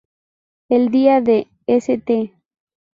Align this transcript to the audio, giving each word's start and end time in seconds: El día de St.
El 0.69 0.89
día 0.89 1.21
de 1.21 1.47
St. 1.67 2.33